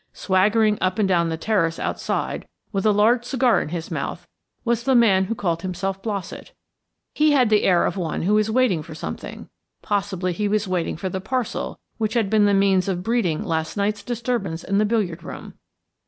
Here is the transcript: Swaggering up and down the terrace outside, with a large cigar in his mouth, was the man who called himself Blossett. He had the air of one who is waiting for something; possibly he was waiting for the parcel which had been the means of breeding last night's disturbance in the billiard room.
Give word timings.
Swaggering 0.13 0.79
up 0.81 0.97
and 0.97 1.07
down 1.07 1.29
the 1.29 1.37
terrace 1.37 1.77
outside, 1.77 2.47
with 2.71 2.87
a 2.87 2.91
large 2.91 3.23
cigar 3.23 3.61
in 3.61 3.69
his 3.69 3.91
mouth, 3.91 4.27
was 4.65 4.81
the 4.81 4.95
man 4.95 5.25
who 5.25 5.35
called 5.35 5.61
himself 5.61 6.01
Blossett. 6.01 6.53
He 7.13 7.33
had 7.33 7.51
the 7.51 7.61
air 7.65 7.85
of 7.85 7.97
one 7.97 8.23
who 8.23 8.35
is 8.39 8.49
waiting 8.49 8.81
for 8.81 8.95
something; 8.95 9.47
possibly 9.83 10.33
he 10.33 10.47
was 10.47 10.67
waiting 10.67 10.97
for 10.97 11.09
the 11.09 11.21
parcel 11.21 11.79
which 11.99 12.15
had 12.15 12.31
been 12.31 12.45
the 12.45 12.53
means 12.55 12.87
of 12.87 13.03
breeding 13.03 13.43
last 13.43 13.77
night's 13.77 14.01
disturbance 14.01 14.63
in 14.63 14.79
the 14.79 14.85
billiard 14.85 15.21
room. 15.21 15.53